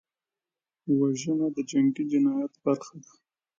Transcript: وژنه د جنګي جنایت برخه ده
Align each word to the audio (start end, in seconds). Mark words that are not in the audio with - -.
وژنه 0.97 1.47
د 1.55 1.57
جنګي 1.69 2.03
جنایت 2.11 2.53
برخه 2.65 2.95
ده 3.03 3.11